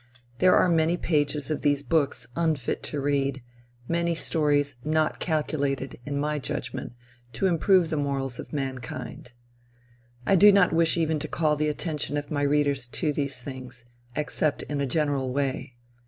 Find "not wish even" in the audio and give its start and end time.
10.51-11.19